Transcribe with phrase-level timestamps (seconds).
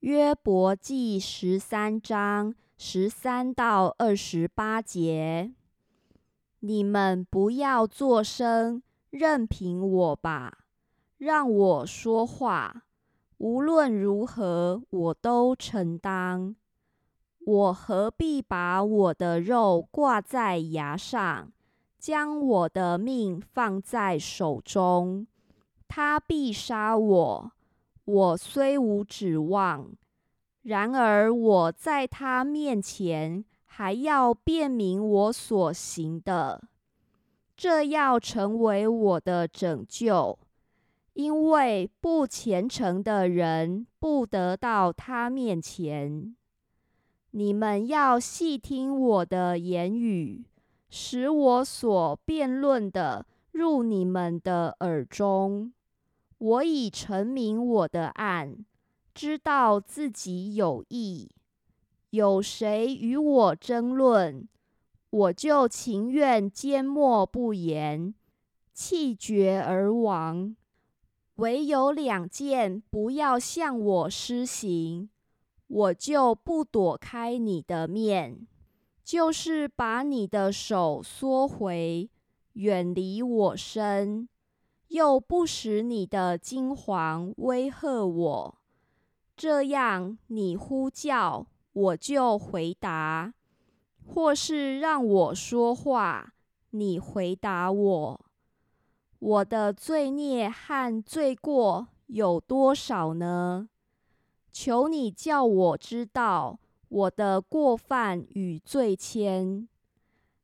[0.00, 5.54] 约伯记十三章十三到二十八节：
[6.60, 10.58] 你们不要作声，任凭我吧，
[11.16, 12.84] 让我说话。
[13.38, 16.54] 无论如何，我都承担。
[17.44, 21.50] 我何必把我的肉挂在牙上，
[21.98, 25.26] 将我的命放在手中？
[25.88, 27.52] 他必杀我。
[28.06, 29.90] 我虽无指望，
[30.62, 36.62] 然而我在他面前还要辨明我所行的，
[37.56, 40.38] 这要成为我的拯救。
[41.14, 46.36] 因为不虔诚的人不得到他面前。
[47.30, 50.44] 你们要细听我的言语，
[50.90, 55.72] 使我所辩论的入你们的耳中。
[56.38, 58.64] 我已成明我的案，
[59.14, 61.30] 知道自己有意。
[62.10, 64.48] 有谁与我争论，
[65.10, 68.14] 我就情愿缄默不言，
[68.72, 70.54] 气绝而亡。
[71.36, 75.10] 唯有两件不要向我施行，
[75.66, 78.46] 我就不躲开你的面，
[79.04, 82.08] 就是把你的手缩回，
[82.54, 84.28] 远离我身。
[84.88, 88.58] 又不使你的金黄威吓我，
[89.36, 93.32] 这样你呼叫我就回答；
[94.06, 96.34] 或是让我说话，
[96.70, 98.20] 你回答我。
[99.18, 103.68] 我的罪孽和罪过有多少呢？
[104.52, 109.66] 求你叫我知道我的过犯与罪愆。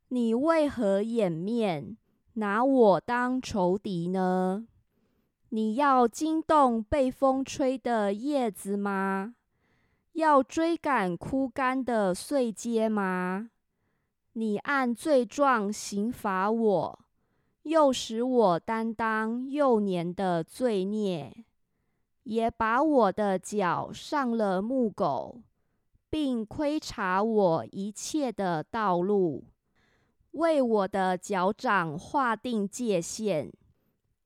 [0.09, 1.97] 你为何掩面？
[2.35, 4.67] 拿我当仇敌呢？
[5.51, 9.35] 你要惊动被风吹的叶子吗？
[10.13, 13.51] 要追赶枯干的碎秸吗？
[14.33, 16.99] 你按罪状刑罚我，
[17.65, 21.45] 又使我担当幼年的罪孽，
[22.23, 25.43] 也把我的脚上了木狗，
[26.09, 29.45] 并窥察我一切的道路。
[30.33, 33.51] 为我的脚掌划定界限，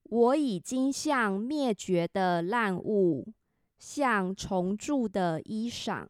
[0.04, 3.32] 我已经像灭绝的烂物，
[3.78, 6.06] 像重铸的衣裳。